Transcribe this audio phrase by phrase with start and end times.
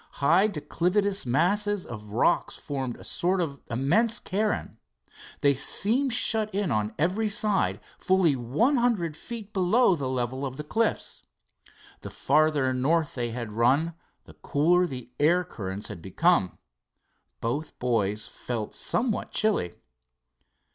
[0.13, 4.79] High declivitous, masses of rock formed a sort of immense cairn.
[5.41, 10.57] They seemed shut in on every side, fully one hundred feet below the level of
[10.57, 11.21] the cliffs.
[11.99, 13.93] The farther north they had run
[14.23, 14.87] the cooler
[15.19, 16.57] air currents had become.
[17.39, 19.75] Both boys felt somewhat chilly.